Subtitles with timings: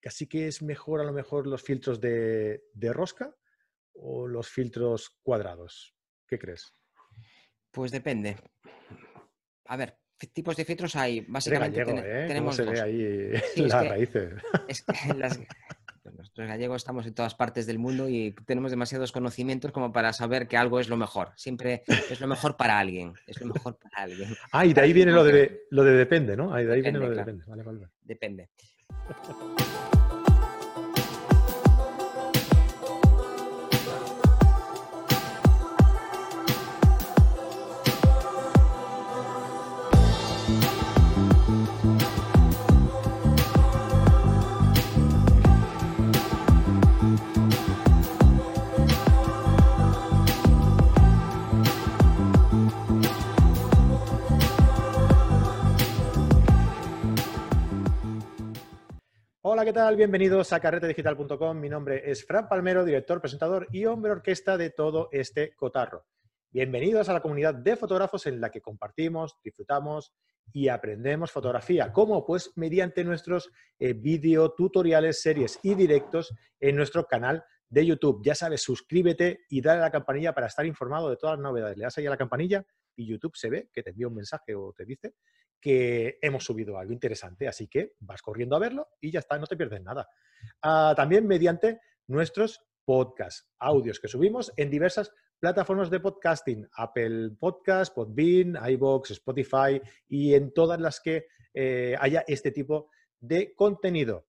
[0.00, 2.62] casi que es mejor a lo mejor los filtros de,
[2.92, 3.34] rosca
[3.94, 5.94] o los filtros cuadrados.
[6.26, 6.74] ¿Qué crees?
[7.70, 8.36] Pues depende.
[9.66, 9.98] A ver,
[10.32, 11.20] tipos de filtros hay.
[11.28, 12.26] Básicamente ¿eh?
[12.26, 14.34] tenemos se ve ahí las raíces?
[14.66, 15.38] Es que las,
[16.04, 20.48] Nosotros gallegos estamos en todas partes del mundo y tenemos demasiados conocimientos como para saber
[20.48, 21.32] que algo es lo mejor.
[21.36, 23.14] Siempre es lo mejor para alguien.
[23.26, 24.34] Es lo mejor para alguien.
[24.52, 26.54] Ah, y de ahí viene lo de, lo de depende, ¿no?
[26.54, 27.44] Ahí de ahí viene lo de depende.
[27.46, 27.88] Vale, vale.
[28.02, 28.50] Depende.
[28.90, 30.07] Thank you.
[59.50, 59.96] Hola, ¿qué tal?
[59.96, 61.58] Bienvenidos a carretedigital.com.
[61.58, 66.04] Mi nombre es Fran Palmero, director, presentador y hombre orquesta de todo este cotarro.
[66.50, 70.12] Bienvenidos a la comunidad de fotógrafos en la que compartimos, disfrutamos
[70.52, 71.94] y aprendemos fotografía.
[71.94, 72.26] ¿Cómo?
[72.26, 78.20] Pues mediante nuestros eh, video tutoriales, series y directos en nuestro canal de YouTube.
[78.22, 81.78] Ya sabes, suscríbete y dale a la campanilla para estar informado de todas las novedades.
[81.78, 84.54] Le das ahí a la campanilla y YouTube se ve que te envía un mensaje
[84.54, 85.14] o te dice
[85.60, 87.48] que hemos subido algo interesante.
[87.48, 90.08] Así que vas corriendo a verlo y ya está, no te pierdes nada.
[90.62, 97.94] Ah, también mediante nuestros podcasts, audios que subimos en diversas plataformas de podcasting, Apple Podcast,
[97.94, 104.26] Podbean, iBox, Spotify y en todas las que eh, haya este tipo de contenido.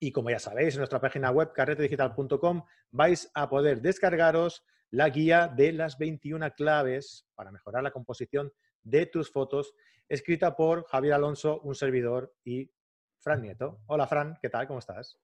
[0.00, 5.48] Y como ya sabéis, en nuestra página web carretedigital.com vais a poder descargaros la guía
[5.48, 8.52] de las 21 claves para mejorar la composición
[8.88, 9.74] de tus fotos
[10.08, 12.70] escrita por Javier Alonso, un servidor, y
[13.18, 13.80] Fran Nieto.
[13.86, 14.66] Hola Fran, ¿qué tal?
[14.66, 15.18] ¿Cómo estás?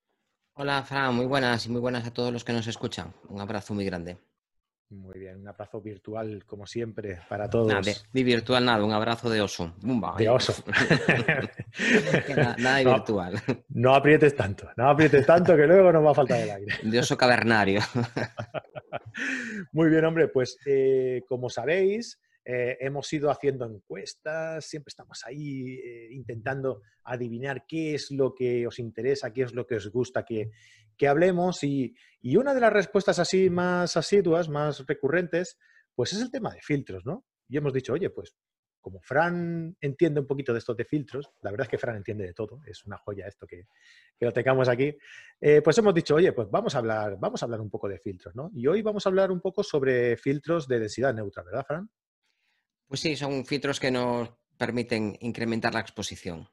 [0.54, 3.14] Hola Fran, muy buenas y muy buenas a todos los que nos escuchan.
[3.28, 4.18] Un abrazo muy grande.
[4.90, 7.68] Muy bien, un abrazo virtual, como siempre, para todos.
[7.68, 7.80] Nada,
[8.12, 9.74] de, virtual nada, un abrazo de oso.
[10.18, 10.62] de oso.
[12.58, 13.42] nada, de virtual.
[13.70, 16.74] No aprietes tanto, no aprietes tanto que luego nos va a faltar el aire.
[16.82, 17.80] De oso cavernario.
[19.72, 25.78] Muy bien, hombre, pues eh, como sabéis, eh, hemos ido haciendo encuestas, siempre estamos ahí
[25.78, 30.24] eh, intentando adivinar qué es lo que os interesa, qué es lo que os gusta
[30.24, 30.50] que,
[31.08, 31.62] hablemos.
[31.64, 31.94] Y,
[32.36, 35.58] una de las respuestas así más asiduas, más recurrentes,
[35.94, 37.24] pues es el tema de filtros, ¿no?
[37.48, 38.36] Y hemos dicho, oye, pues
[38.80, 42.26] como Fran entiende un poquito de estos de filtros, la verdad es que Fran entiende
[42.26, 43.64] de todo, es una joya esto que,
[44.20, 44.94] lo tengamos aquí,
[45.40, 47.98] eh, pues hemos dicho, oye, pues vamos a, hablar, vamos a hablar un poco de
[47.98, 48.50] filtros, ¿no?
[48.54, 51.90] Y hoy vamos a hablar un poco sobre filtros de densidad neutra, ¿verdad, Fran?
[52.86, 56.48] Pues sí, son filtros que nos permiten incrementar la exposición.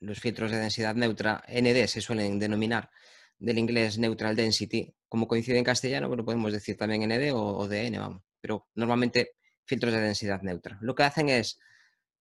[0.00, 2.90] Los filtros de densidad neutra, ND, se suelen denominar
[3.38, 4.94] del inglés Neutral Density.
[5.08, 8.22] Como coincide en castellano, bueno, podemos decir también ND o, DN, vamos.
[8.40, 9.32] Pero normalmente
[9.64, 10.78] filtros de densidad neutra.
[10.80, 11.58] Lo que hacen es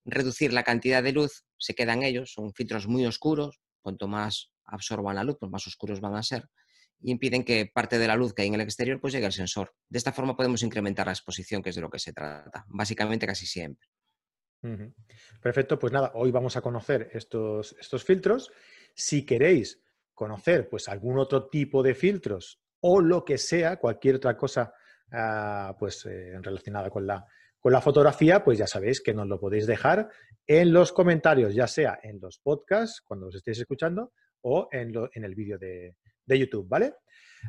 [0.06, 5.16] reducir la cantidad de luz, se quedan ellos, son filtros muy oscuros, cuanto más absorban
[5.16, 6.50] la luz, pues más oscuros van a ser,
[7.00, 9.34] y impiden que parte de la luz que hay en el exterior pues llegue al
[9.34, 9.74] sensor.
[9.90, 13.28] De esta forma podemos incrementar la exposición, que es de lo que se trata, básicamente
[13.28, 13.88] casi siempre.
[15.42, 18.52] Perfecto, pues nada, hoy vamos a conocer estos, estos filtros.
[18.94, 19.82] Si queréis
[20.14, 24.74] conocer pues algún otro tipo de filtros o lo que sea, cualquier otra cosa
[25.12, 27.26] ah, pues eh, relacionada con la,
[27.60, 30.10] con la fotografía, pues ya sabéis que nos lo podéis dejar
[30.46, 35.24] en los comentarios, ya sea en los podcasts, cuando os estéis escuchando, o en, en
[35.24, 35.96] el vídeo de,
[36.28, 36.94] de YouTube, ¿vale?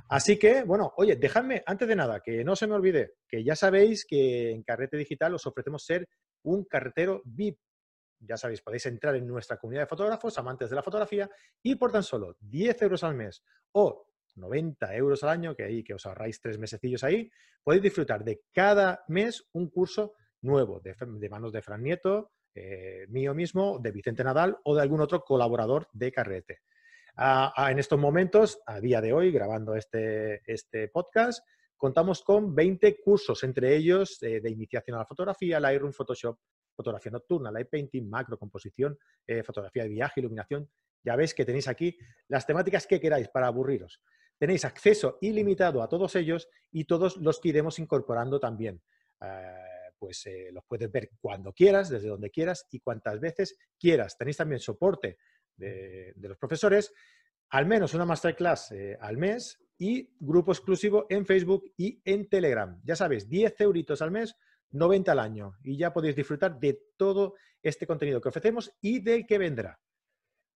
[0.08, 3.56] Así que, bueno, oye, dejadme, antes de nada, que no se me olvide, que ya
[3.56, 6.08] sabéis que en Carrete Digital os ofrecemos ser
[6.44, 7.58] un carretero VIP.
[8.20, 11.30] Ya sabéis, podéis entrar en nuestra comunidad de fotógrafos, amantes de la fotografía,
[11.62, 14.06] y por tan solo 10 euros al mes o
[14.36, 17.30] 90 euros al año, que ahí que os ahorráis tres mesecillos ahí,
[17.62, 20.94] podéis disfrutar de cada mes un curso nuevo de,
[21.28, 25.88] manos de Fran Nieto, eh, mío mismo, de Vicente Nadal o de algún otro colaborador
[25.92, 26.60] de Carrete
[27.18, 31.44] en estos momentos, a día de hoy, grabando este, este podcast,
[31.76, 36.38] contamos con 20 cursos, entre ellos eh, de iniciación a la fotografía, Lightroom, Photoshop,
[36.76, 40.70] fotografía nocturna, light painting, macro, composición, eh, fotografía de viaje, iluminación.
[41.02, 41.96] Ya veis que tenéis aquí
[42.28, 44.00] las temáticas que queráis para aburriros.
[44.38, 48.80] Tenéis acceso ilimitado a todos ellos y todos los que iremos incorporando también.
[49.20, 49.54] Eh,
[49.98, 54.16] pues los puedes ver cuando quieras, desde donde quieras y cuantas veces quieras.
[54.16, 55.18] Tenéis también soporte
[55.58, 56.92] de, los profesores,
[57.50, 62.80] al menos una masterclass eh, al mes y grupo exclusivo en Facebook y en Telegram.
[62.84, 64.36] Ya sabes, 10 euritos al mes,
[64.70, 65.52] 90 al año.
[65.62, 69.78] Y ya podéis disfrutar de todo este contenido que ofrecemos y del que vendrá.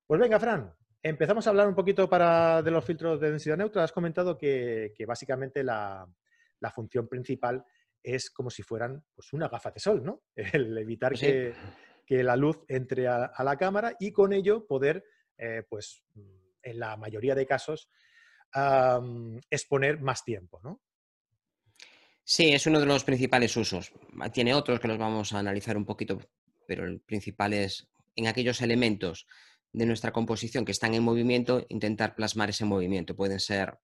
[0.07, 3.83] Pues venga, Fran, Empezamos a hablar un poquito para, de los filtros de densidad neutra.
[3.83, 6.07] Has comentado que, básicamente la,
[6.73, 7.65] función principal
[8.01, 10.23] es como si fueran pues, una gafa de sol, ¿no?
[10.37, 11.55] El evitar que,
[12.21, 15.05] la luz entre a, la cámara y con ello poder,
[15.39, 16.03] eh, pues,
[16.63, 17.89] en la mayoría de casos,
[19.51, 20.83] exponer más tiempo, ¿no?
[22.25, 23.93] Sí, es uno de los principales usos.
[24.33, 26.21] Tiene otros que los vamos a analizar un poquito,
[26.67, 29.27] pero el principal es en aquellos elementos
[29.73, 33.17] de nuestra composición que están en movimiento, intentar plasmar ese movimiento.
[33.17, 33.79] Pueden ser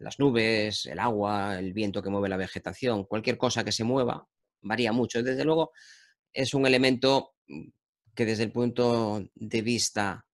[0.00, 4.26] las nubes, el agua, el viento que mueve la vegetación, cualquier cosa que se mueva,
[4.62, 5.22] varía mucho.
[5.22, 5.72] Desde luego,
[6.32, 7.35] es un elemento
[8.14, 10.26] que desde el punto de vista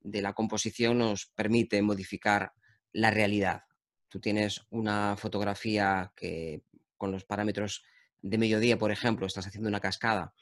[0.00, 2.52] de la composición nos permite modificar
[2.92, 3.62] la realidad.
[4.08, 6.62] Tú tienes una fotografía que
[6.96, 7.82] con los parámetros
[8.22, 10.34] de mediodía, por ejemplo, estás haciendo una cascada,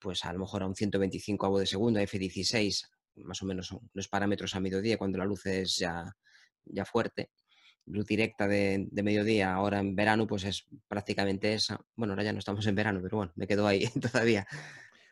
[0.00, 4.08] pues a lo mejor a un 125 avo de segundo, F16, más o menos los
[4.08, 6.16] parámetros a mediodía, cuando la luz es ya,
[6.64, 7.30] ya fuerte.
[7.86, 11.80] Luz directa de, mediodía, ahora en verano, pues es prácticamente esa.
[11.96, 14.46] Bueno, ahora ya no estamos en verano, pero bueno, me quedo ahí todavía.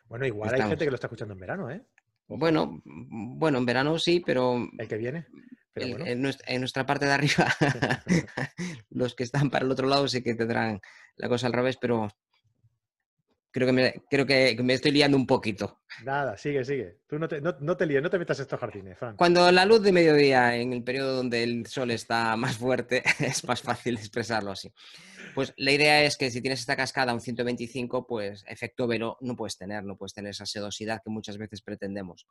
[0.09, 1.81] Bueno, igual hay gente que lo está escuchando en verano, ¿eh?
[2.27, 4.67] Bueno, bueno, en verano sí, pero...
[4.77, 5.27] ¿El que viene?
[5.75, 7.47] en, nuestra, parte de arriba,
[8.89, 10.81] los que están para el otro lado sí que tendrán
[11.15, 12.09] la cosa al revés, pero
[13.51, 15.79] creo que me, creo que me estoy liando un poquito.
[16.03, 16.99] Nada, sigue, sigue.
[17.07, 19.15] Tú no te, no, no te líes, no te metas en estos jardines, Fran.
[19.15, 23.43] Cuando la luz de mediodía, en el periodo donde el sol está más fuerte, es
[23.45, 24.71] más fácil expresarlo así.
[25.33, 29.17] Pues la idea es que si tienes esta cascada a un 125, pues efecto velo
[29.21, 32.27] no puedes tener, no puedes tener esa sedosidad que muchas veces pretendemos.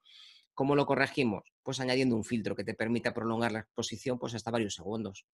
[0.55, 1.45] ¿Cómo lo corregimos?
[1.63, 5.27] Pues añadiendo un filtro que te permita prolongar la exposición pues hasta varios segundos.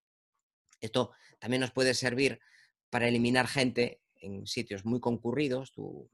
[0.81, 2.41] Esto también nos puede servir
[2.91, 5.73] para eliminar gente en sitios muy concurridos.
[5.73, 6.11] Tú,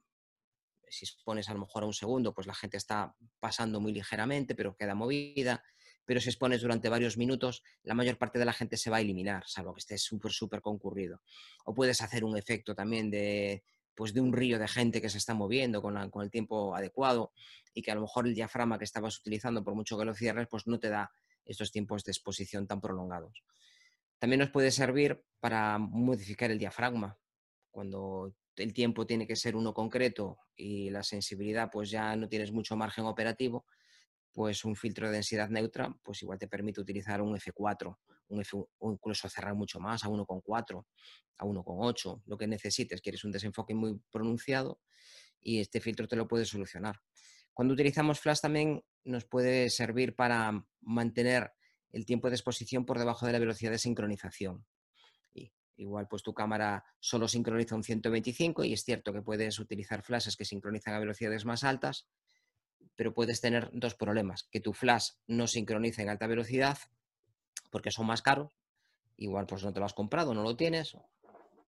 [0.89, 4.55] si expones a lo mejor a un segundo, pues la gente está pasando muy ligeramente,
[4.55, 5.63] pero queda movida.
[6.05, 9.01] Pero si expones durante varios minutos, la mayor parte de la gente se va a
[9.01, 11.23] eliminar, salvo que esté súper, súper concurrido.
[11.65, 13.63] O puedes hacer un efecto también de,
[13.95, 17.33] pues de un río de gente que se está moviendo con, el tiempo adecuado
[17.75, 20.49] y que a lo mejor el diafragma que estabas utilizando, por mucho que lo cierres,
[20.51, 21.13] pues no te da
[21.45, 23.45] estos tiempos de exposición tan prolongados.
[24.19, 27.19] También nos puede servir para modificar el diafragma.
[27.71, 32.53] Cuando el tiempo tiene que ser uno concreto y la sensibilidad pues ya no tienes
[32.53, 33.65] mucho margen operativo,
[34.33, 37.97] pues un filtro de densidad neutra pues igual te permite utilizar un F4
[38.79, 40.85] o incluso cerrar mucho más a 1,4,
[41.39, 43.01] a 1,8, lo que necesites.
[43.01, 44.81] Quieres un desenfoque muy pronunciado
[45.41, 47.01] y este filtro te lo puede solucionar.
[47.53, 51.53] Cuando utilizamos flash también nos puede servir para mantener
[51.93, 54.65] el tiempo de exposición por debajo de la velocidad de sincronización.
[55.81, 60.37] Igual pues tu cámara solo sincroniza un 125 y es cierto que puedes utilizar flashes
[60.37, 62.07] que sincronizan a velocidades más altas,
[62.97, 66.77] pero puedes tener dos problemas, que tu flash no sincroniza en alta velocidad
[67.71, 68.53] porque son más caros,
[69.17, 70.99] igual pues no te lo has comprado, no lo tienes.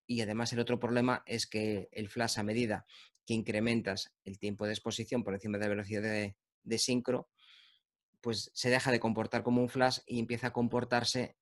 [0.07, 2.85] Y además el otro problema es que el flash a medida
[3.25, 7.31] que incrementas el tiempo de exposición por encima de la velocidad de, de sincro,
[8.21, 11.39] pues se deja de comportar como un flash y empieza a comportarse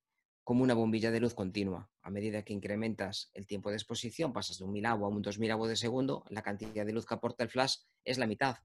[0.50, 1.88] como una bombilla de luz continua.
[2.02, 5.23] A medida que incrementas el tiempo de exposición, pasas de un mil agua a un
[5.23, 8.26] dos mil agua de segundo, la cantidad de luz que aporta el flash es la
[8.26, 8.56] mitad.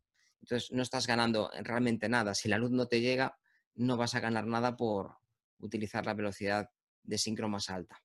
[0.42, 2.34] Entonces no estás ganando realmente nada.
[2.34, 3.38] Si la luz no te llega,
[3.76, 5.18] no vas a ganar nada por,
[5.60, 6.72] utilizar la velocidad
[7.04, 8.02] de sincro más alta.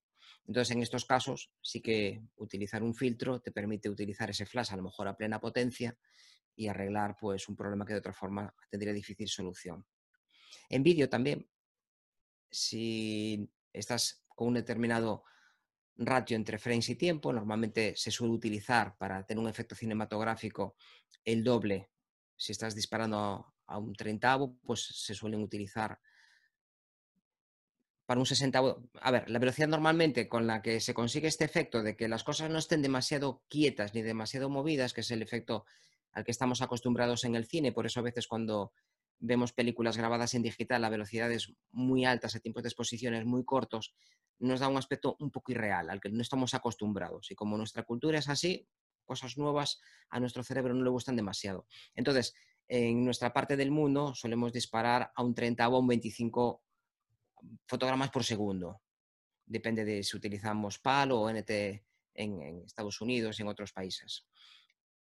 [0.46, 4.76] Entonces, en estos casos, sí que utilizar un filtro te permite utilizar ese flash a
[4.76, 5.96] lo mejor a plena potencia
[6.54, 9.86] y arreglar pues, un problema que de otra forma tendría difícil solución.
[10.68, 11.48] En vídeo también,
[12.50, 15.24] si estás con un determinado
[15.96, 20.76] ratio entre frames y tiempo, normalmente se suele utilizar para tener un efecto cinematográfico
[21.24, 21.90] el doble.
[22.36, 26.00] Si estás disparando a un treintavo, pues se suelen utilizar
[28.06, 28.58] para un 60.
[29.02, 32.24] A ver, la velocidad normalmente con la que se consigue este efecto de que las
[32.24, 35.64] cosas no estén demasiado quietas ni demasiado movidas, que es el efecto
[36.12, 38.72] al que estamos acostumbrados en el cine, por eso a veces cuando
[39.20, 43.94] vemos películas grabadas en digital a velocidades muy altas, a tiempos de exposiciones muy cortos,
[44.38, 47.30] nos da un aspecto un poco irreal, al que no estamos acostumbrados.
[47.30, 48.66] Y como nuestra cultura es así,
[49.04, 51.66] cosas nuevas a nuestro cerebro no le gustan demasiado.
[51.94, 52.34] Entonces,
[52.66, 56.62] en nuestra parte del mundo solemos disparar a un 30 o un 25
[57.66, 58.80] fotogramas por segundo.
[59.44, 61.50] Depende de si utilizamos PAL o NT
[62.14, 64.26] en, Estados Unidos en otros países.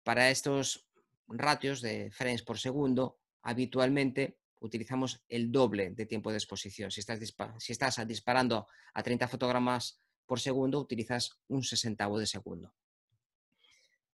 [0.03, 0.89] Para estos
[1.29, 6.91] ratios de frames por segundo, habitualmente utilizamos el doble de tiempo de exposición.
[6.91, 12.75] Si estás, disparando a 30 fotogramas por segundo, utilizas un sesentavo de segundo.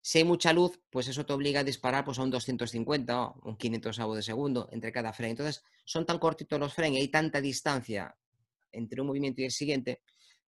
[0.01, 3.41] Si hay mucha luz, pues eso te obliga a disparar pues, a un 250 o
[3.43, 5.31] un 500 de segundo entre cada frame.
[5.31, 8.15] Entonces, son tan cortitos los frames y hay tanta distancia
[8.71, 10.01] entre un movimiento y el siguiente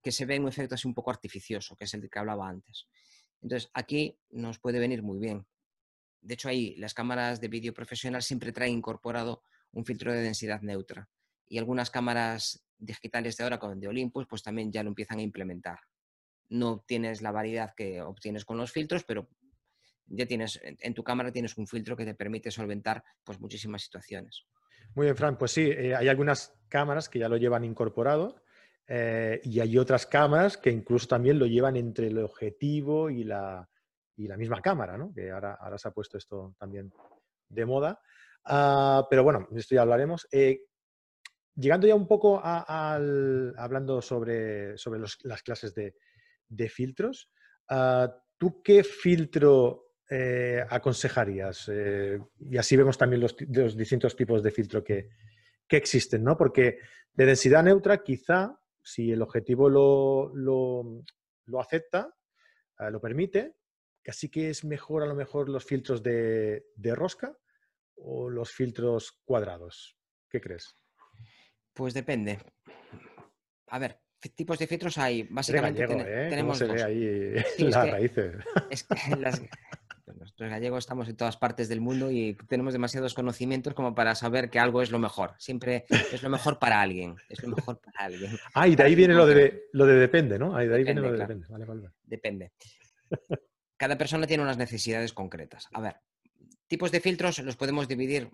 [0.01, 2.87] que se ve un efecto así un poco artificioso, que es el que hablaba antes.
[3.41, 5.45] Entonces, aquí nos puede venir muy bien.
[6.21, 10.61] De hecho, ahí las cámaras de vídeo profesional siempre traen incorporado un filtro de densidad
[10.61, 11.09] neutra.
[11.47, 15.21] Y algunas cámaras digitales de ahora, como de Olympus, pues también ya lo empiezan a
[15.21, 15.79] implementar.
[16.49, 19.29] No tienes la variedad que obtienes con los filtros, pero
[20.05, 24.45] ya tienes, en tu cámara tienes un filtro que te permite solventar pues, muchísimas situaciones.
[24.95, 25.37] Muy bien, Fran.
[25.37, 28.41] Pues sí, eh, hay algunas cámaras que ya lo llevan incorporado
[28.87, 33.69] eh, y hay otras cámaras que incluso también lo llevan entre el objetivo y la,
[34.17, 35.13] y la misma cámara, ¿no?
[35.13, 36.91] que ahora, se ha puesto esto también
[37.49, 38.01] de moda.
[38.43, 40.27] Ah, pero bueno, de esto ya hablaremos.
[40.31, 40.65] Eh,
[41.55, 45.95] llegando ya un poco al, hablando sobre, sobre las clases de,
[46.49, 47.31] de filtros,
[47.69, 51.69] ah, ¿tú qué filtro eh, aconsejarías?
[51.71, 53.35] Eh, y así vemos también los,
[53.75, 55.09] distintos tipos de filtro que,
[55.69, 56.37] existen, ¿no?
[56.37, 56.79] Porque
[57.13, 62.13] de densidad neutra, quizá, si el objetivo lo, lo, acepta,
[62.79, 63.55] eh, lo permite,
[64.07, 66.63] casi que es mejor a lo mejor los filtros de,
[66.95, 67.37] rosca
[67.95, 69.97] o los filtros cuadrados.
[70.29, 70.77] ¿Qué crees?
[71.73, 72.39] Pues depende.
[73.67, 73.99] A ver,
[74.33, 75.23] tipos de filtros hay.
[75.23, 75.85] Básicamente
[76.29, 78.35] tenemos se ahí las raíces?
[78.69, 78.95] Es que
[80.05, 84.49] los gallegos estamos en todas partes del mundo y tenemos demasiados conocimientos como para saber
[84.49, 85.33] que algo es lo mejor.
[85.37, 87.17] Siempre es lo mejor para alguien.
[87.27, 88.31] Es lo mejor para alguien.
[88.53, 90.55] Ah, y de ahí viene lo de, lo de depende, ¿no?
[90.55, 91.91] de ahí viene lo de depende.
[92.05, 92.51] Depende.
[93.77, 95.67] Cada persona tiene unas necesidades concretas.
[95.73, 96.01] A ver,
[96.67, 98.31] tipos de filtros los podemos dividir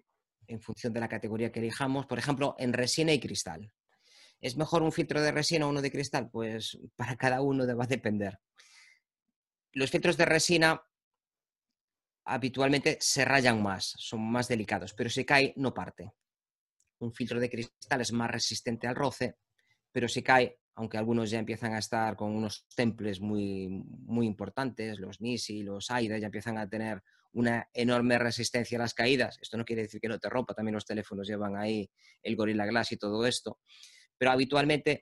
[0.48, 2.06] en función de la categoría que elijamos.
[2.06, 3.72] Por ejemplo, en resina y cristal.
[4.40, 6.30] ¿Es mejor un filtro de resina o uno de cristal?
[6.30, 8.40] Pues para cada uno va a depender.
[9.74, 10.82] Los filtros de resina
[12.26, 16.14] habitualmente se rayan más, son más delicados, pero si cae no parte.
[17.00, 19.36] Un filtro de cristal es más resistente al roce,
[19.92, 25.00] pero si cae, aunque algunos ya empiezan a estar con unos temples muy, muy importantes,
[25.00, 29.40] los Nisi, los AIDA, ya empiezan a tener una enorme resistencia a las caídas.
[29.42, 31.90] Esto no quiere decir que no te rompa, también los teléfonos llevan ahí
[32.22, 33.60] el Gorilla Glass y todo esto.
[34.18, 35.02] Pero habitualmente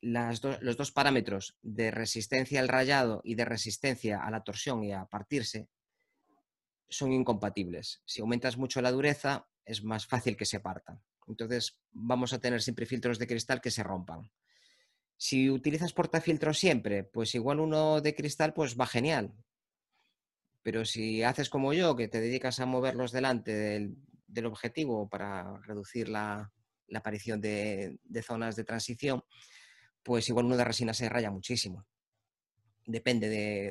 [0.00, 5.06] los dos parámetros de resistencia al rayado y de resistencia a la torsión y a
[5.06, 5.68] partirse
[6.88, 8.02] son incompatibles.
[8.04, 11.02] Si aumentas mucho la dureza, es más fácil que se partan.
[11.26, 14.30] Entonces, vamos a tener siempre filtros de cristal que se rompan.
[15.16, 19.32] Si utilizas portafiltros siempre, pues igual uno de cristal pues va genial.
[20.62, 23.96] Pero si haces como yo, que te dedicas a moverlos delante del,
[24.44, 26.52] objetivo para reducir la,
[26.94, 29.22] aparición de, de, zonas de transición,
[30.02, 31.86] pues igual uno de resina se raya muchísimo
[32.86, 33.28] depende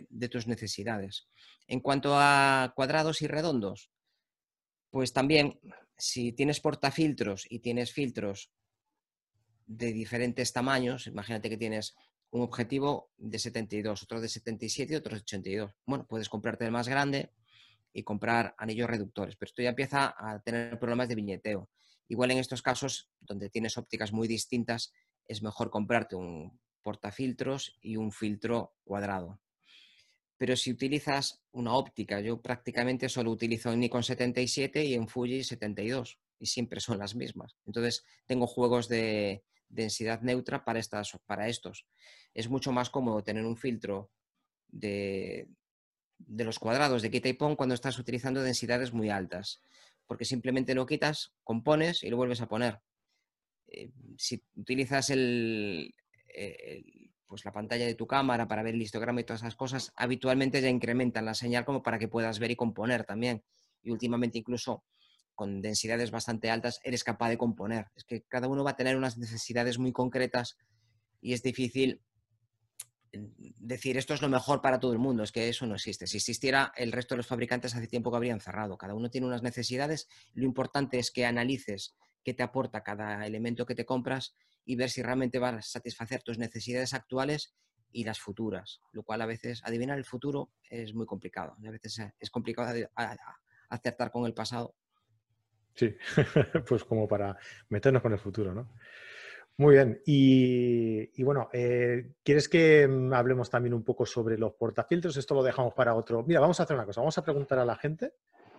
[0.09, 1.27] de, tus necesidades.
[1.67, 3.89] En cuanto a cuadrados y redondos,
[4.89, 5.59] pues también
[5.97, 8.51] si tienes portafiltros y tienes filtros
[9.65, 11.95] de diferentes tamaños, imagínate que tienes
[12.31, 15.71] un objetivo de 72, otro de 77 y otro de 82.
[15.85, 17.31] Bueno, puedes comprarte el más grande
[17.93, 21.69] y comprar anillos reductores, pero esto ya empieza a tener problemas de viñeteo.
[22.07, 24.91] Igual en estos casos, donde tienes ópticas muy distintas,
[25.27, 29.39] es mejor comprarte un portafiltros y un filtro cuadrado.
[30.37, 35.43] Pero si utilizas una óptica, yo prácticamente solo utilizo en Nikon 77 y en Fuji
[35.43, 37.55] 72 y siempre son las mismas.
[37.65, 41.85] Entonces tengo juegos de densidad neutra para, estas, para estos.
[42.33, 44.11] Es mucho más cómodo tener un filtro
[44.67, 45.47] de,
[46.17, 49.61] de los cuadrados de quita y pon cuando estás utilizando densidades muy altas,
[50.05, 52.79] porque simplemente lo quitas, compones y lo vuelves a poner.
[53.67, 55.93] Eh, si utilizas el,
[56.33, 56.83] eh,
[57.27, 60.61] pues la pantalla de tu cámara para ver el histograma y todas esas cosas, habitualmente
[60.61, 63.43] ya incrementan la señal como para que puedas ver y componer también.
[63.81, 64.83] Y últimamente incluso
[65.35, 67.87] con densidades bastante altas eres capaz de componer.
[67.95, 70.57] Es que cada uno va a tener unas necesidades muy concretas
[71.21, 72.01] y es difícil
[73.13, 73.25] mm,
[73.57, 76.07] decir esto es lo mejor para todo el mundo, es que eso no existe.
[76.07, 78.77] Si existiera, el resto de los fabricantes hace tiempo que habrían cerrado.
[78.77, 80.07] Cada uno tiene unas necesidades.
[80.33, 84.89] Lo importante es que analices qué te aporta cada elemento que te compras y ver
[84.89, 87.53] si realmente va a satisfacer tus necesidades actuales
[87.91, 91.55] y las futuras, lo cual a veces adivinar el futuro es muy complicado.
[91.65, 92.73] A veces eh, es complicado
[93.69, 94.75] acertar con el pasado.
[95.75, 95.95] Sí,
[96.67, 97.37] pues como para
[97.69, 98.69] meternos con el futuro, ¿no?
[99.57, 100.01] Muy bien.
[100.05, 105.15] Y, bueno, eh, ¿quieres que mm, hablemos también un poco sobre los portafiltros?
[105.15, 106.23] Esto lo dejamos para otro.
[106.23, 107.01] Mira, vamos a hacer una cosa.
[107.01, 108.13] Vamos a preguntar a la gente,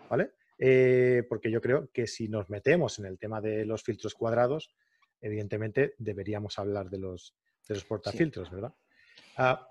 [0.08, 0.32] ¿vale?
[0.58, 4.75] Eh, porque yo creo que si nos metemos en el tema de los filtros cuadrados,
[5.20, 7.35] evidentemente deberíamos hablar de los,
[7.68, 8.73] de los portafiltros, ¿verdad?
[9.37, 9.68] Ah,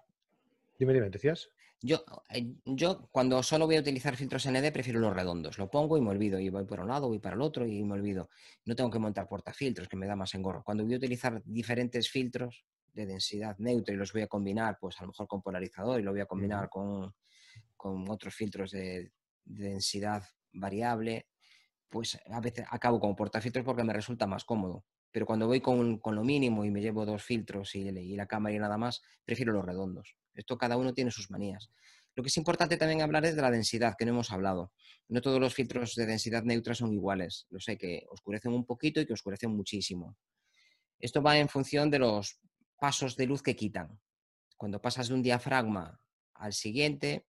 [0.77, 1.49] dime, dime, ¿decías?
[1.85, 5.59] Yo, eh, yo cuando solo voy a utilizar filtros ND prefiero los redondos.
[5.59, 6.39] Lo pongo y me olvido.
[6.39, 8.27] Y voy por un lado, voy para el otro y me olvido.
[8.65, 10.63] No tengo que montar portafiltros, que me da más engorro.
[10.63, 14.99] Cuando voy a utilizar diferentes filtros de densidad neutra y los voy a combinar, pues
[14.99, 17.13] a lo mejor con polarizador y lo voy a combinar con,
[17.77, 19.11] con, otros filtros de,
[19.43, 20.23] densidad
[20.53, 21.27] variable,
[21.87, 24.85] pues a veces acabo con portafiltros porque me resulta más cómodo.
[25.11, 28.25] Pero cuando voy con, con lo mínimo y me llevo dos filtros y, y la
[28.25, 30.17] cámara y nada más, prefiero los redondos.
[30.35, 31.71] Esto cada uno tiene sus manías.
[32.15, 34.71] Lo que es importante también hablar es de la densidad, que no hemos hablado.
[35.09, 37.45] No todos los filtros de densidad neutra son iguales.
[37.49, 40.15] Los hay que oscurecen un poquito y que oscurecen muchísimo.
[40.99, 42.39] Esto va en función de los
[42.77, 43.99] pasos de luz que quitan.
[44.57, 45.99] Cuando pasas de un diafragma
[46.33, 47.27] al siguiente,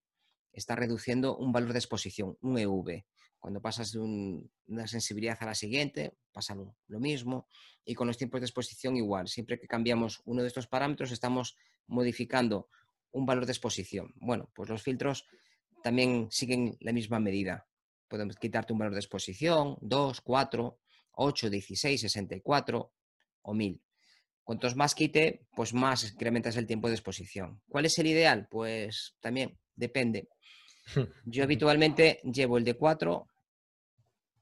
[0.53, 3.05] está reduciendo un valor de exposición, un EV.
[3.39, 7.47] Cuando pasas de una sensibilidad a la siguiente, pasa lo, mismo.
[7.85, 9.27] Y con los tiempos de exposición igual.
[9.27, 12.69] Siempre que cambiamos uno de estos parámetros, estamos modificando
[13.11, 14.13] un valor de exposición.
[14.15, 15.25] Bueno, pues los filtros
[15.83, 17.67] también siguen la misma medida.
[18.07, 20.79] Podemos quitarte un valor de exposición, 2, 4,
[21.11, 22.93] 8, 16, 64
[23.41, 23.81] o 1000.
[24.43, 27.61] Cuantos más quite, pues más incrementas el tiempo de exposición.
[27.67, 28.47] ¿Cuál es el ideal?
[28.49, 30.29] Pues también depende.
[31.25, 33.27] Yo habitualmente llevo el de 4,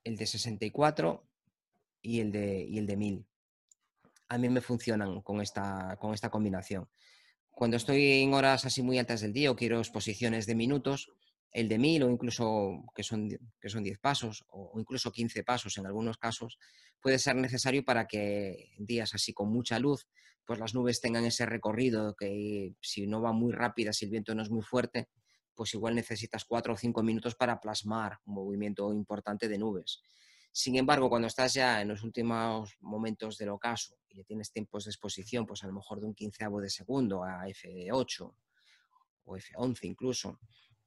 [0.04, 1.28] el de 64
[2.04, 3.26] y el de, y el de 1000.
[4.28, 6.88] A mí me funcionan con esta, con esta combinación.
[7.56, 11.10] Cuando estoy en horas así muy altas del día o quiero exposiciones de minutos,
[11.52, 13.30] el de 1000 o incluso que son,
[13.62, 16.60] que son 10 pasos o incluso 15 pasos en algunos casos,
[17.00, 20.06] puede ser necesario para que en días así con mucha luz,
[20.44, 24.36] pues las nubes tengan ese recorrido que si no va muy rápida, si el viento
[24.36, 25.08] no es muy fuerte,
[25.56, 30.02] pues igual necesitas 4 o 5 minutos para plasmar un movimiento importante de nubes.
[30.58, 34.92] Sin embargo, cuando estás ya en los últimos momentos del ocaso y tienes tiempos de
[34.92, 38.34] exposición, pues a lo mejor de un quinceavo de segundo a F8
[39.26, 40.40] o F11 incluso,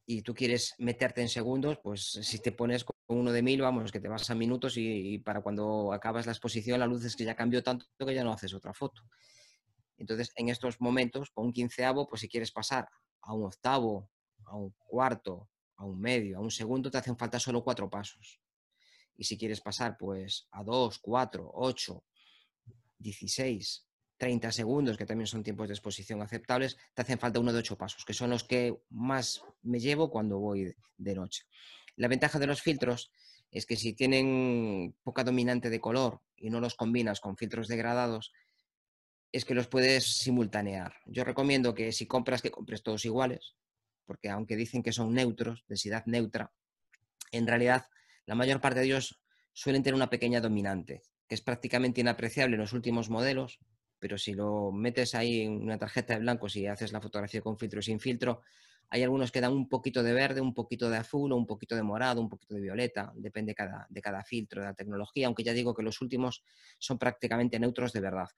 [0.07, 3.93] y tú quieres meterte en segundos, pues si te pones con uno de mil, vamos,
[3.93, 7.27] que te vas a minutos y, para cuando acabas la exposición la luz es que
[7.27, 9.03] ya cambió tanto que ya no haces otra foto.
[9.99, 12.89] Entonces, en estos momentos, con un quinceavo, pues si quieres pasar
[13.21, 14.09] a un octavo,
[14.47, 18.41] a un cuarto, a un medio, a un segundo, te hacen falta solo cuatro pasos.
[19.19, 22.05] Y si quieres pasar pues a 2, 4, 8,
[22.99, 27.59] 16, 30 segundos, que también son tiempos de exposición aceptables, te hacen falta uno de
[27.59, 31.45] 8 pasos, que son los que más me llevo cuando voy de noche.
[31.97, 33.11] La ventaja de los filtros
[33.51, 38.33] es que si tienen poca dominante de color y no los combinas con filtros degradados,
[39.33, 40.95] es que los puedes simultanear.
[41.07, 43.57] Yo recomiendo que si compras, que compres todos iguales,
[44.07, 46.53] porque aunque dicen que son neutros, densidad neutra,
[47.33, 47.87] en realidad
[48.29, 49.23] la mayor parte de ellos
[49.55, 53.59] suelen tener una pequeña dominante, que es prácticamente inapreciable en los últimos modelos,
[53.99, 57.57] pero si lo metes ahí en una tarjeta de blanco, si haces la fotografía con
[57.57, 58.43] filtro y sin filtro,
[58.91, 61.75] hay algunos que dan un poquito de verde, un poquito de azul o un poquito
[61.75, 65.43] de morado, un poquito de violeta, depende cada, de cada filtro, de la tecnología, aunque
[65.43, 66.45] ya digo que los últimos
[66.79, 68.29] son prácticamente neutros de verdad.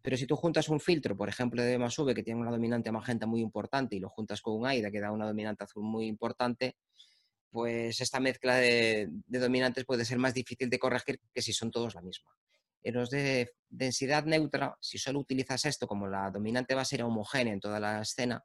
[0.00, 2.90] Pero si tú juntas un filtro, por ejemplo, de más V, que tiene una dominante
[2.90, 6.06] magenta muy importante, y lo juntas con un AIDA, que da una dominante azul muy
[6.06, 6.76] importante,
[7.54, 11.94] pues esta mezcla de, dominantes puede ser más difícil de corregir que si son todos
[11.94, 12.32] la misma.
[12.82, 17.04] En los de densidad neutra, si solo utilizas esto como la dominante va a ser
[17.04, 18.44] homogénea en toda la escena,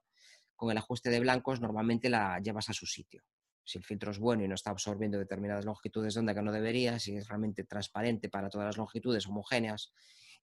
[0.56, 3.24] con el ajuste de blancos normalmente la llevas a su sitio.
[3.64, 6.52] Si el filtro es bueno y no está absorbiendo determinadas longitudes de onda que no
[6.52, 9.92] debería, si es realmente transparente para todas las longitudes homogéneas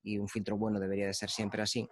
[0.03, 1.87] y un filtro bueno debería de ser siempre así,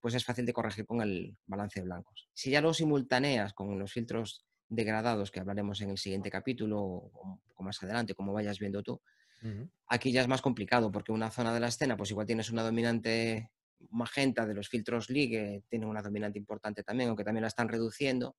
[0.00, 2.28] pues es fácil de corregir con el balance de blancos.
[2.32, 7.40] Si ya lo simultaneas con los filtros degradados que hablaremos en el siguiente capítulo o,
[7.60, 9.00] más adelante, como vayas viendo tú.
[9.88, 12.62] Aquí ya es más complicado porque una zona de la escena, pues igual tienes una
[12.62, 13.50] dominante
[13.90, 18.36] magenta de los filtros ligue, tiene una dominante importante también, aunque también la están reduciendo.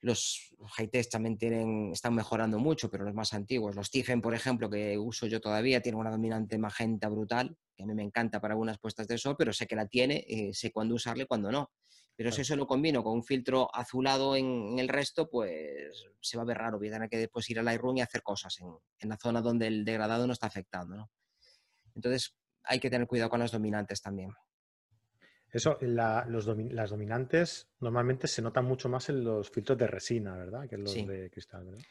[0.00, 4.68] Los high también tienen, están mejorando mucho, pero los más antiguos, los Tiffen, por ejemplo,
[4.68, 8.52] que uso yo todavía, tienen una dominante magenta brutal, que a mí me encanta para
[8.52, 11.50] algunas puestas de sol, pero sé que la tiene, y sé cuándo usarle y cuándo
[11.50, 11.70] no.
[12.16, 16.44] Pero si eso lo combino con un filtro azulado en, el resto, pues se va
[16.44, 16.78] a ver raro.
[16.78, 19.66] Voy a tener que después ir a Lightroom y hacer cosas en, la zona donde
[19.66, 21.10] el degradado no está afectando.
[21.94, 24.32] Entonces hay que tener cuidado con las dominantes también.
[25.52, 30.66] Eso, las dominantes normalmente se notan mucho más en los filtros de resina, ¿verdad?
[30.68, 31.84] Que en los de cristal, ¿verdad?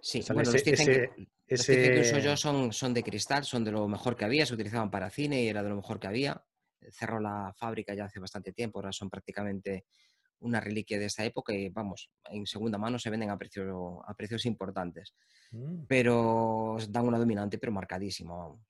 [0.00, 4.24] Sí, bueno, los, que, uso yo son, son de cristal, son de lo mejor que
[4.24, 6.44] había, se utilizaban para cine y era de lo mejor que había
[6.90, 9.84] cerró la fábrica ya hace bastante tiempo, ahora son prácticamente
[10.40, 14.14] una reliquia de esta época y vamos, en segunda mano se venden a, precio, a
[14.14, 15.14] precios importantes.
[15.50, 15.84] Mm.
[15.88, 18.60] Pero dan una dominante, pero marcadísima, vamos.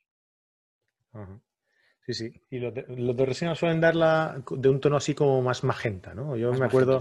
[2.07, 2.42] Sí, sí.
[2.51, 6.37] Y los de, resina suelen darla de un tono así como más magenta, ¿no?
[6.37, 7.01] Yo me acuerdo,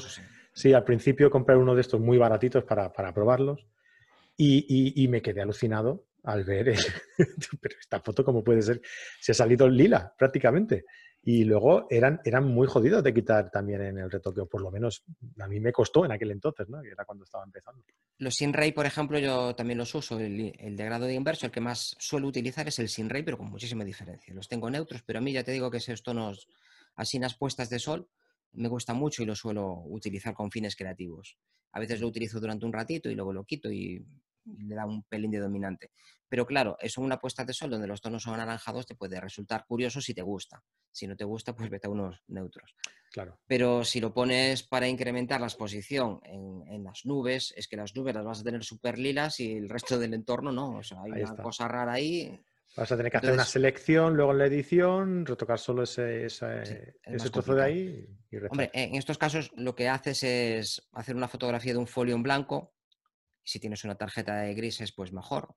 [0.58, 3.68] Sí, al principio compré uno de estos muy baratitos para, probarlos
[4.36, 6.76] y, me quedé alucinado al ver,
[7.62, 8.82] pero esta foto, ¿cómo puede ser?
[9.20, 10.84] Se ha salido lila prácticamente.
[11.24, 14.70] Y luego eran, eran muy jodidos de quitar también en el retoque, o por lo
[14.70, 15.04] menos
[15.40, 16.82] a mí me costó en aquel entonces, ¿no?
[16.82, 17.84] que era cuando estaba empezando.
[18.18, 20.20] Los SinRay, por ejemplo, yo también los uso.
[20.20, 23.50] El, de grado de inverso, el que más suelo utilizar es el SinRay, pero con
[23.50, 24.34] muchísima diferencia.
[24.34, 26.48] Los tengo neutros, pero a mí ya te digo que esos tonos
[26.96, 28.08] así las puestas de sol
[28.54, 31.38] me gusta mucho y lo suelo utilizar con fines creativos.
[31.72, 34.06] A veces lo utilizo durante un ratito y luego lo quito y
[34.60, 35.92] le da un pelín de dominante.
[36.30, 39.66] Pero claro, eso una puesta de sol donde los tonos son anaranjados te puede resultar
[39.66, 40.62] curioso si te gusta.
[40.92, 42.76] Si no te gusta, pues vete a unos neutros.
[43.12, 43.40] Claro.
[43.48, 48.14] Pero si lo pones para incrementar la exposición en, las nubes, es que las nubes
[48.14, 50.78] las vas a tener súper lilas y el resto del entorno no.
[50.78, 52.40] O sea, hay una cosa rara ahí.
[52.76, 56.94] Vas a tener que hacer una selección, luego en la edición, retocar solo ese, ese,
[57.32, 61.72] trozo de ahí y Hombre, en estos casos lo que haces es hacer una fotografía
[61.72, 62.77] de un folio en blanco
[63.48, 65.56] si tienes una tarjeta de grises, pues mejor.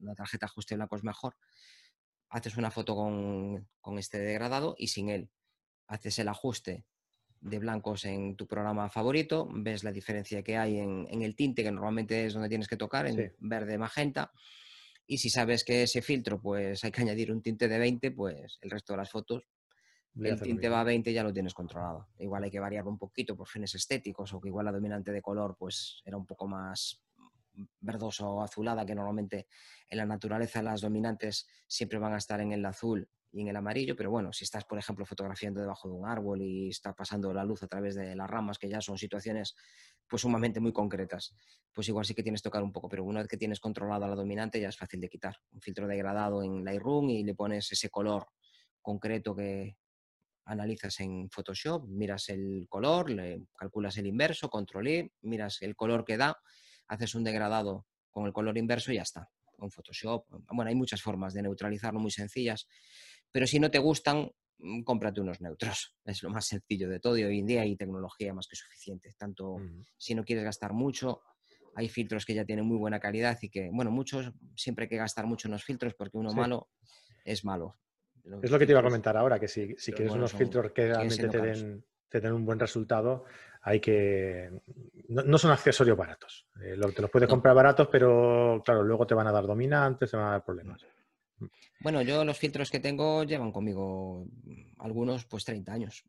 [0.00, 1.36] Una, tarjeta ajuste blanco es mejor.
[2.28, 5.30] Haces una foto con, este degradado y sin él.
[5.86, 6.84] Haces el ajuste
[7.40, 11.72] de blancos en tu programa favorito, ves la diferencia que hay en, el tinte, que
[11.72, 14.30] normalmente es donde tienes que tocar, en verde magenta.
[15.06, 18.58] Y si sabes que ese filtro, pues hay que añadir un tinte de 20, pues
[18.60, 19.48] el resto de las fotos,
[20.14, 22.08] el tinte va a 20 ya lo tienes controlado.
[22.18, 25.22] Igual hay que variarlo un poquito por fines estéticos o que igual la dominante de
[25.22, 27.00] color pues era un poco más
[27.80, 29.46] verdoso o azulada, que normalmente
[29.88, 33.56] en la naturaleza las dominantes siempre van a estar en el azul y en el
[33.56, 37.32] amarillo, pero bueno, si estás, por ejemplo, fotografiando debajo de un árbol y está pasando
[37.32, 39.54] la luz a través de las ramas, que ya son situaciones
[40.08, 41.34] pues sumamente muy concretas,
[41.72, 44.08] pues igual sí que tienes que tocar un poco, pero una vez que tienes controlada
[44.08, 45.36] la dominante ya es fácil de quitar.
[45.52, 48.26] Un filtro degradado en Lightroom y le pones ese color
[48.82, 49.76] concreto que
[50.46, 56.04] analizas en Photoshop, miras el color, le calculas el inverso, control I, miras el color
[56.04, 56.36] que da
[56.90, 59.30] haces un degradado con el color inverso y ya está.
[59.56, 60.26] Con Photoshop.
[60.52, 62.66] Bueno, hay muchas formas de neutralizarlo muy sencillas,
[63.30, 65.94] pero si no te gustan, mm, cómprate unos neutros.
[66.04, 69.14] Es lo más sencillo de todo y hoy en día hay tecnología más que suficiente.
[69.16, 69.56] Tanto
[69.96, 71.22] si no quieres gastar mucho,
[71.76, 74.96] hay filtros que ya tienen muy buena calidad y que, bueno, muchos, siempre hay que
[74.96, 76.70] gastar mucho en los filtros porque uno malo
[77.24, 77.78] es malo.
[78.42, 80.88] es lo que te iba a comentar ahora, que si, si quieres unos filtros que
[80.88, 83.24] realmente te den, te den un buen resultado,
[83.62, 84.50] hay que...
[85.08, 86.46] No, son accesorios baratos.
[86.62, 90.16] Eh, te los puedes comprar baratos, pero claro, luego te van a dar dominantes, te
[90.16, 90.84] van a dar problemas.
[91.80, 94.26] Bueno, yo los filtros que tengo llevan conmigo
[94.78, 96.04] algunos pues 30 años.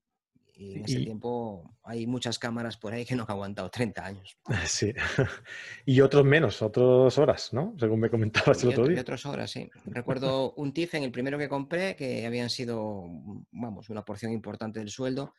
[0.54, 4.38] Y en ese tiempo hay muchas cámaras por ahí que no han aguantado 30 años.
[4.66, 4.94] Sí.
[5.86, 7.74] y otros menos, otras horas, ¿no?
[7.80, 8.98] Según me comentabas el otro día.
[8.98, 9.70] Y otras horas, sí.
[9.86, 13.06] Recuerdo un TIFF en el primero que compré, que habían sido,
[13.52, 15.34] vamos, una porción importante del sueldo,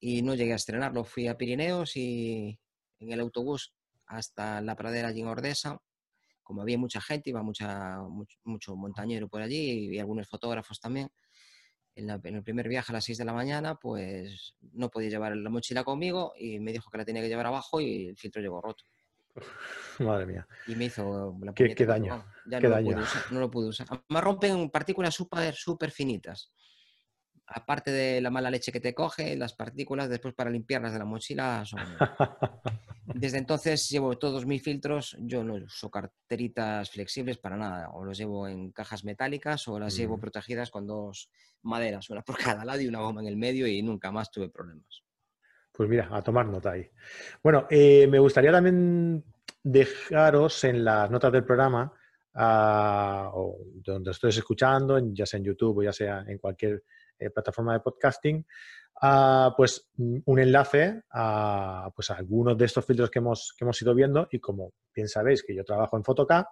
[0.00, 1.04] y no llegué a estrenarlo.
[1.04, 2.58] Fui a Pirineos y
[2.98, 3.74] en el autobús
[4.06, 5.78] hasta la pradera allí en Ordesa.
[6.42, 8.00] Como había mucha gente, iba mucha,
[8.42, 11.10] mucho, montañero por allí y, algunos fotógrafos también.
[11.94, 15.50] En, el primer viaje a las 6 de la mañana, pues no podía llevar la
[15.50, 18.60] mochila conmigo y me dijo que la tenía que llevar abajo y el filtro llegó
[18.60, 18.84] roto.
[20.00, 20.48] Madre mía.
[20.66, 22.24] Y me hizo la ¿Qué, qué daño?
[22.46, 22.90] ya ¿Qué no, daño?
[22.90, 23.86] Lo pude usar, no lo pude usar.
[24.08, 26.50] Me rompen partículas súper super finitas
[27.52, 31.04] aparte de la mala leche que te coge, las partículas después para limpiarlas de la
[31.04, 31.80] mochila son...
[33.06, 38.16] Desde entonces llevo todos mis filtros, yo no uso carteritas flexibles para nada, o los
[38.16, 40.20] llevo en cajas metálicas o las llevo mm.
[40.20, 41.30] protegidas con dos
[41.62, 44.48] maderas, una por cada lado y una goma en el medio y nunca más tuve
[44.48, 45.02] problemas.
[45.72, 46.88] Pues mira, a tomar nota ahí.
[47.42, 49.24] Bueno, eh, me gustaría también
[49.62, 51.92] dejaros en las notas del programa,
[52.34, 56.84] ah, o donde estés escuchando, ya sea en YouTube o ya sea en cualquier
[57.20, 58.46] eh, plataforma de podcasting,
[59.56, 63.94] pues mm, un enlace a, pues, algunos de estos filtros que hemos, que hemos ido
[63.94, 66.46] viendo y como bien sabéis que yo trabajo en Photocap,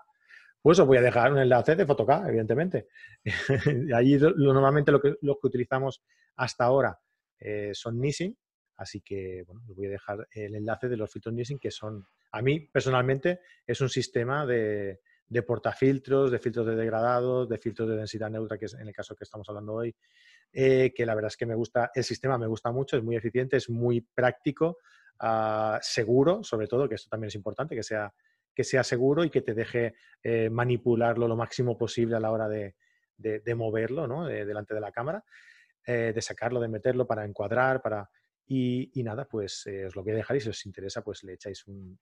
[0.61, 2.89] pues os voy a dejar un enlace de Photocap, evidentemente.
[3.95, 6.03] Allí normalmente lo que, lo que utilizamos
[6.37, 6.99] hasta ahora
[7.39, 8.37] eh, son Nissin,
[8.77, 12.07] así que bueno, os voy a dejar el enlace de los filtros Nissin que son,
[12.33, 17.89] a mí personalmente, es un sistema de, de portafiltros, de filtros de degradados, de filtros
[17.89, 19.95] de densidad neutra, que es en el caso que estamos hablando hoy,
[20.53, 23.17] eh, que la verdad es que me gusta, el sistema me gusta mucho, es muy
[23.17, 24.79] eficiente, es muy práctico,
[25.21, 28.13] ah, seguro, sobre todo, que esto también es importante, que sea,
[28.55, 32.49] que sea seguro y que te deje eh, manipularlo lo máximo posible a la hora
[32.49, 32.75] de,
[33.55, 34.27] moverlo ¿no?
[34.27, 35.25] delante de la cámara,
[35.85, 38.09] eh, de sacarlo, de meterlo para encuadrar, para...
[38.51, 41.67] Y, nada, pues os lo voy a dejar y si os interesa, pues le echáis
[41.67, 41.99] un,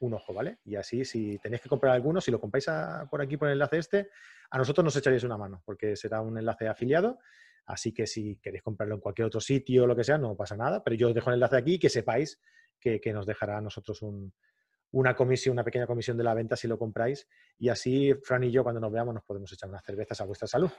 [0.00, 0.58] ojo, ¿vale?
[0.64, 2.66] Y así, si tenéis que comprar alguno, si lo compráis
[3.08, 4.10] por aquí por el enlace este,
[4.50, 7.18] a nosotros nos echaréis una mano, porque será un enlace afiliado
[7.66, 10.56] Así que si queréis comprarlo en cualquier otro sitio o lo que sea, no pasa
[10.56, 12.40] nada, pero yo os dejo el enlace aquí que sepáis
[12.78, 14.04] que, nos dejará a nosotros
[14.90, 17.26] una comisión, una pequeña comisión de la venta si lo compráis.
[17.58, 20.46] Y así, Fran y yo, cuando nos veamos, nos podemos echar unas cervezas a vuestra
[20.46, 20.70] salud.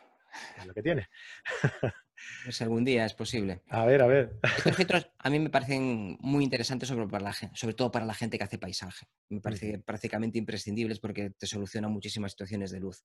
[0.58, 1.10] Es lo que tiene.
[2.44, 3.62] Pues algún día es posible.
[3.70, 4.40] A ver, a ver.
[4.58, 8.14] Estos filtros a mí me parecen muy interesantes, sobre, para la, sobre todo para la
[8.14, 9.08] gente que hace paisaje.
[9.30, 13.04] Me parece prácticamente imprescindibles porque te solucionan muchísimas situaciones de luz.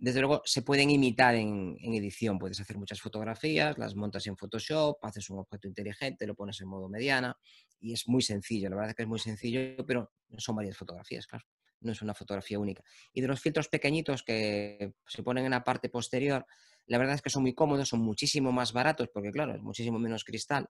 [0.00, 2.38] Desde luego, se pueden imitar en, edición.
[2.38, 6.68] Puedes hacer muchas fotografías, las montas en Photoshop, haces un objeto inteligente, lo pones en
[6.68, 7.36] modo mediana
[7.78, 8.70] y es muy sencillo.
[8.70, 11.44] La verdad es que es muy sencillo, pero son varias fotografías, claro.
[11.82, 12.82] No es una fotografía única.
[13.12, 16.46] Y de los filtros pequeñitos que se ponen en la parte posterior,
[16.86, 19.98] la verdad es que son muy cómodos, son muchísimo más baratos porque, claro, es muchísimo
[19.98, 20.68] menos cristal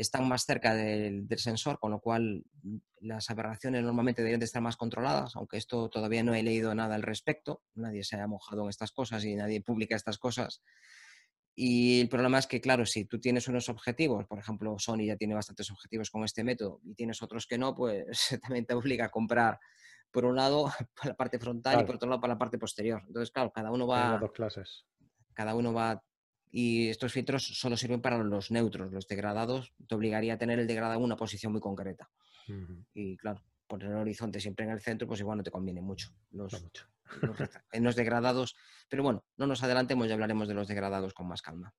[0.00, 4.62] están más cerca del, sensor, con lo cual mm, las aberraciones normalmente deben de estar
[4.62, 8.62] más controladas, aunque esto todavía no he leído nada al respecto, nadie se ha mojado
[8.64, 10.62] en estas cosas y nadie publica estas cosas.
[11.54, 15.16] Y el problema es que, claro, si tú tienes unos objetivos, por ejemplo, Sony ya
[15.16, 19.06] tiene bastantes objetivos con este método y tienes otros que no, pues también te obliga
[19.06, 19.58] a comprar
[20.10, 20.64] por un lado
[20.96, 23.02] para la parte frontal y por otro lado para la parte posterior.
[23.06, 24.16] Entonces, claro, cada uno va...
[24.18, 24.86] Dos clases.
[25.40, 26.04] Cada uno va
[26.50, 28.92] y estos filtros solo sirven para los neutros.
[28.92, 32.10] Los degradados te obligaría a tener el degradado en una posición muy concreta.
[32.92, 36.10] Y claro, poner el horizonte siempre en el centro, pues igual no te conviene mucho.
[36.32, 36.62] Los,
[37.72, 38.54] en los degradados.
[38.90, 41.72] Pero bueno, no nos adelantemos y hablaremos de los degradados con más calma.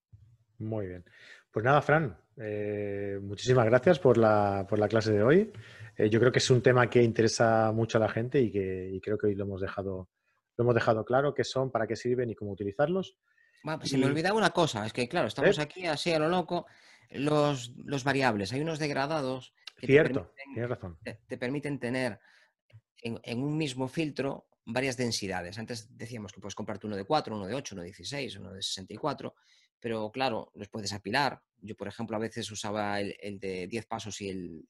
[0.57, 1.05] Muy bien.
[1.51, 5.53] Pues nada, Fran, eh, muchísimas gracias por la, por la, clase de hoy.
[5.97, 8.89] Eh, yo creo que es un tema que interesa mucho a la gente y que
[8.91, 10.09] y creo que hoy lo hemos dejado,
[10.57, 13.19] lo hemos dejado claro qué son, para qué sirven y cómo utilizarlos.
[13.63, 15.61] Pues se me olvidaba una cosa, es que claro, estamos ¿Eh?
[15.61, 16.65] aquí así a lo loco.
[17.09, 20.99] Los, variables, hay unos degradados que Cierto, te permiten, tienes razón.
[21.03, 22.19] Te, permiten tener
[23.01, 25.57] en, un mismo filtro varias densidades.
[25.57, 28.53] Antes decíamos que puedes comprarte uno de 4, uno de 8, uno de 16, uno
[28.53, 29.35] de 64,
[29.79, 31.41] pero claro, los puedes apilar.
[31.57, 34.65] Yo, por ejemplo, a veces usaba el, el de 10 pasos y el,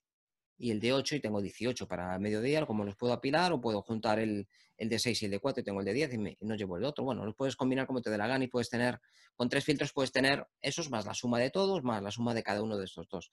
[0.61, 3.81] y el de 8 y tengo 18 para mediodía, como los puedo apilar o puedo
[3.81, 4.47] juntar el,
[4.77, 6.77] el de 6 y el de 4 y tengo el de 10 y, no llevo
[6.77, 7.03] el otro.
[7.03, 9.01] Bueno, los puedes combinar como te dé la gana y puedes tener,
[9.35, 12.43] con tres filtros puedes tener esos más la suma de todos, más la suma de
[12.43, 13.31] cada uno de estos dos.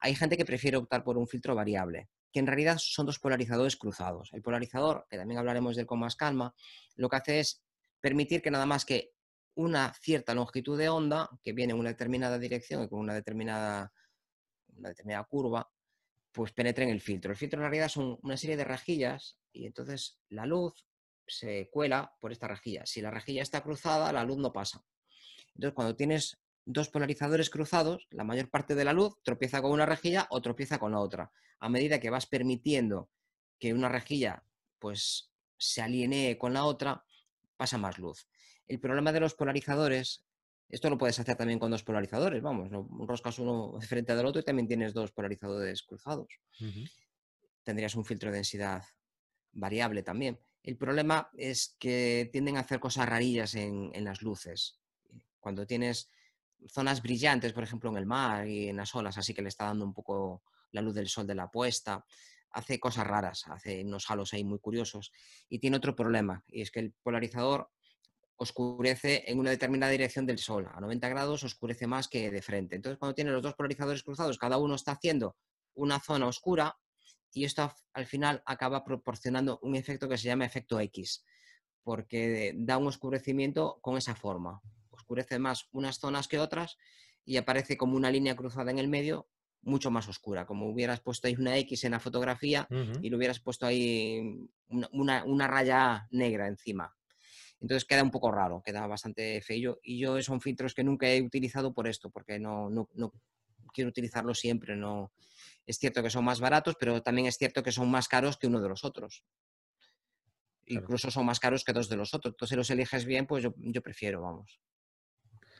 [0.00, 3.76] Hay gente que prefiere optar por un filtro variable, que en realidad son dos polarizadores
[3.76, 4.30] cruzados.
[4.32, 6.54] El polarizador, que también hablaremos del con más calma,
[6.96, 7.62] lo que hace es
[8.00, 9.12] permitir que nada más que
[9.54, 13.92] una cierta longitud de onda, que viene en una determinada dirección y con una determinada,
[14.74, 15.70] una determinada curva,
[16.32, 17.30] pues penetra en el filtro.
[17.30, 20.86] El filtro en realidad son una serie de rejillas y entonces la luz
[21.26, 22.84] se cuela por esta rejilla.
[22.86, 24.84] Si la rejilla está cruzada, la luz no pasa.
[25.54, 29.86] Entonces, cuando tienes dos polarizadores cruzados, la mayor parte de la luz tropieza con una
[29.86, 31.30] rejilla o tropieza con la otra.
[31.60, 33.10] A medida que vas permitiendo
[33.58, 34.44] que una rejilla
[34.78, 37.04] pues se alinee con la otra,
[37.56, 38.26] pasa más luz.
[38.66, 40.24] El problema de los polarizadores
[40.72, 42.88] esto lo puedes hacer también con dos polarizadores, vamos, ¿no?
[43.06, 46.28] roscas uno frente del otro y también tienes dos polarizadores cruzados.
[47.62, 48.82] Tendrías un filtro de densidad
[49.52, 50.40] variable también.
[50.62, 54.80] El problema es que tienden a hacer cosas rarillas en, las luces.
[55.40, 56.08] Cuando tienes
[56.68, 59.66] zonas brillantes, por ejemplo, en el mar y en las olas, así que le está
[59.66, 62.02] dando un poco la luz del sol de la puesta,
[62.52, 65.12] hace cosas raras, hace unos halos ahí muy curiosos.
[65.50, 67.70] Y tiene otro problema, y es que el polarizador
[68.42, 70.68] oscurece en una determinada dirección del sol.
[70.72, 72.76] A 90 grados oscurece más que de frente.
[72.76, 75.36] Entonces, cuando tiene los dos polarizadores cruzados, cada uno está haciendo
[75.74, 76.76] una zona oscura
[77.32, 81.24] y esto al final acaba proporcionando un efecto que se llama efecto X,
[81.82, 84.60] porque da un oscurecimiento con esa forma.
[84.90, 86.76] Oscurece más unas zonas que otras
[87.24, 89.28] y aparece como una línea cruzada en el medio
[89.62, 92.66] mucho más oscura, como hubieras puesto ahí una X en la fotografía
[93.00, 96.94] y le hubieras puesto ahí una raya negra encima.
[97.62, 99.78] Entonces queda un poco raro, queda bastante feo.
[99.84, 102.88] Y yo son filtros que nunca he utilizado por esto, porque no, no,
[103.72, 104.74] quiero utilizarlos siempre.
[104.74, 105.12] No.
[105.64, 108.48] Es cierto que son más baratos, pero también es cierto que son más caros que
[108.48, 109.24] uno de los otros.
[110.66, 112.34] Incluso son más caros que dos de los otros.
[112.34, 114.60] Entonces, si los eliges bien, pues yo, prefiero, vamos.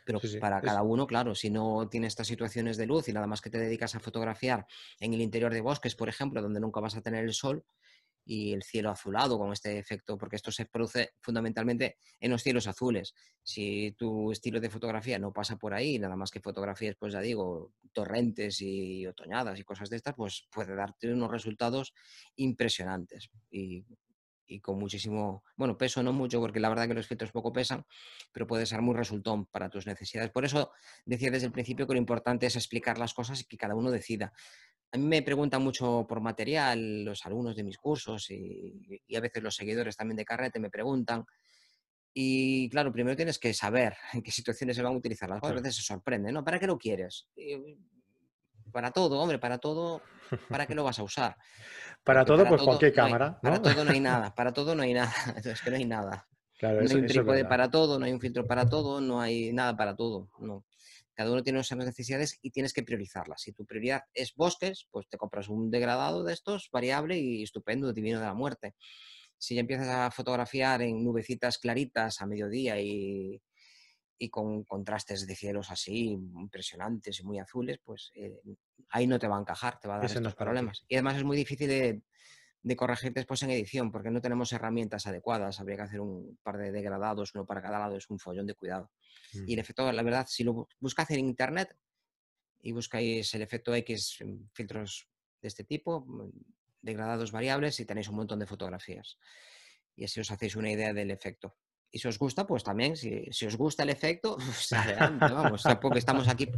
[0.05, 3.41] Pero para cada uno, claro, si no tienes estas situaciones de luz y nada más
[3.41, 4.67] que te dedicas a fotografiar
[4.99, 7.65] en el interior de bosques, por ejemplo, donde nunca vas a tener el sol,
[8.25, 12.67] y el cielo azulado con este efecto, porque esto se produce fundamentalmente en los cielos
[12.67, 13.15] azules.
[13.43, 17.21] Si tu estilo de fotografía no pasa por ahí, nada más que fotografías, pues ya
[17.21, 21.93] digo, torrentes y otoñadas y cosas de estas, pues puede darte unos resultados
[22.37, 23.31] impresionantes
[24.53, 27.85] y con muchísimo, bueno, peso no mucho, porque la verdad que los filtros poco pesan,
[28.33, 30.31] pero puede ser muy resultón para tus necesidades.
[30.31, 30.73] Por eso
[31.07, 33.91] decía desde el principio que lo importante es explicar las cosas y que cada uno
[33.91, 34.33] decida.
[34.93, 39.43] A mí me preguntan mucho por material los alumnos de mis cursos y, a veces
[39.43, 41.25] los seguidores también de Carrete me preguntan.
[42.15, 45.57] Y claro, primero tienes que saber en qué situaciones se van a utilizar las cosas.
[45.57, 46.45] A veces se sorprende, ¿no?
[46.45, 47.27] ¿Para qué lo quieres?
[48.73, 50.03] Para todo, hombre, para todo,
[50.49, 51.37] ¿para qué lo vas a usar?
[52.05, 53.39] para todo, pues cualquier cámara.
[53.41, 55.13] Para todo no hay nada, para todo no hay nada,
[55.45, 56.27] es que no hay nada.
[56.61, 59.77] no hay un trípode para todo, no hay un filtro para todo, no hay nada
[59.77, 60.29] para todo.
[60.39, 60.65] No.
[61.15, 63.43] Cada uno tiene esas necesidades y tienes que priorizarlas.
[63.43, 67.93] Si tu prioridad es bosques, pues te compras un degradado de estos, variable y estupendo,
[67.93, 68.75] divino de la muerte.
[69.37, 73.43] Si ya empiezas a fotografiar en nubecitas claritas a mediodía y,
[74.19, 78.41] y con contrastes de cielos así impresionantes y muy azules, pues eh,
[78.91, 80.85] ahí no te va a encajar, te va a dar estos problemas.
[80.89, 85.59] Y además es muy difícil de, corregir después en edición porque no tenemos herramientas adecuadas.
[85.59, 88.55] Habría que hacer un par de degradados, uno para cada lado, es un follón de
[88.55, 88.91] cuidado.
[89.47, 91.77] Y el efecto, la verdad, si lo buscáis en internet
[92.61, 94.19] y buscáis el efecto X
[94.53, 95.09] filtros
[95.41, 96.31] de este tipo, mm,
[96.83, 99.19] degradados variables, y tenéis un montón de fotografías.
[99.97, 101.57] Y así os hacéis una idea del efecto
[101.93, 105.99] y si os gusta, pues también, si, os gusta el efecto, pues adelante, vamos, tampoco
[105.99, 106.49] estamos aquí.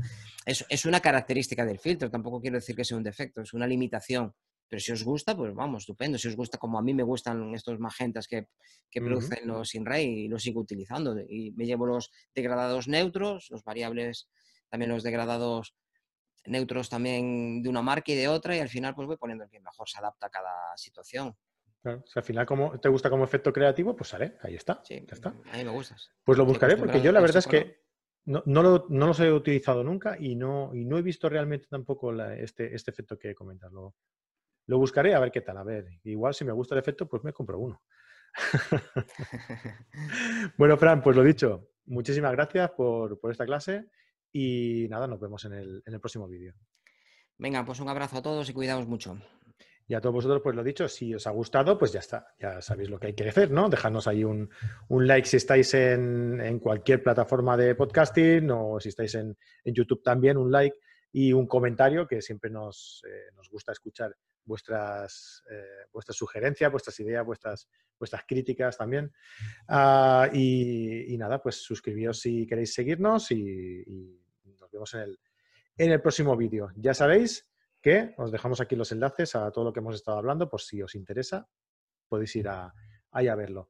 [0.47, 3.67] Es, es, una característica del filtro, tampoco quiero decir que sea un defecto, es una
[3.67, 4.33] limitación.
[4.69, 6.19] Pero si os gusta, pues vamos, estupendo.
[6.19, 8.49] Si os gusta, como a mí me gustan estos magentas que,
[8.91, 11.15] que producen los InRay, los sigo utilizando.
[11.29, 14.29] Y me llevo los degradados neutros, los variables,
[14.71, 15.75] también los degradados
[16.47, 19.51] neutros también de una marca y de otra, y al final pues voy poniendo el
[19.51, 21.37] que mejor se adapta a cada situación.
[21.85, 24.81] Claro, si al final como te gusta como efecto creativo, pues sale, ahí está.
[24.83, 25.35] Sí, está.
[25.53, 26.11] a mí me gustas.
[26.25, 27.85] Pues lo buscaré porque yo la verdad es que
[28.25, 32.75] no, no, los he utilizado nunca y no, y no he visto realmente tampoco este,
[32.75, 33.71] este efecto que comentas.
[33.71, 33.97] Lo,
[34.65, 35.59] lo buscaré a ver qué tal.
[35.59, 37.83] A ver, igual si me gusta el efecto, pues me compro uno.
[40.57, 43.91] bueno, Fran, pues lo dicho, muchísimas gracias por, esta clase
[44.33, 46.55] y nada, nos vemos en el, en el próximo vídeo.
[47.37, 49.19] Venga, pues un abrazo a todos y cuidaos mucho.
[49.87, 52.63] Y a todos vosotros, pues lo dicho, si os ha gustado, pues ya está, ya
[52.63, 53.69] sabéis lo que hay que hacer, ¿no?
[53.69, 54.49] Dejadnos ahí un,
[54.89, 60.51] like si estáis en, cualquier plataforma de podcasting o si estáis en, YouTube también, un
[60.51, 60.77] like
[61.13, 64.17] y un comentario, que siempre nos, eh, gusta escuchar
[64.47, 67.69] vuestras, eh, vuestras sugerencias, vuestras ideas, vuestras,
[67.99, 69.13] vuestras críticas también.
[69.69, 73.85] Ah, y, nada, pues suscribíos si queréis seguirnos y,
[74.59, 75.19] nos vemos en el,
[75.77, 76.71] en el próximo vídeo.
[76.77, 77.47] Ya sabéis
[77.85, 80.81] que os dejamos aquí los enlaces a todo lo que hemos estado hablando, por si
[80.81, 81.47] os interesa,
[82.09, 82.73] podéis ir a,
[83.11, 83.69] ahí a verlo.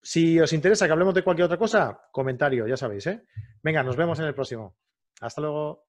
[0.00, 3.26] Si os interesa que hablemos de cualquier otra cosa, comentario, ya sabéis, ¿eh?
[3.62, 4.78] Venga, nos vemos en el próximo.
[5.20, 5.84] Hasta luego.